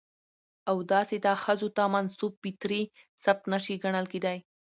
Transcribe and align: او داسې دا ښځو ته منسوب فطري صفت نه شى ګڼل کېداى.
او 0.69 0.75
داسې 0.93 1.15
دا 1.25 1.33
ښځو 1.43 1.67
ته 1.77 1.83
منسوب 1.93 2.33
فطري 2.41 2.81
صفت 3.23 3.43
نه 3.53 3.59
شى 3.63 3.75
ګڼل 3.83 4.05
کېداى. 4.13 4.37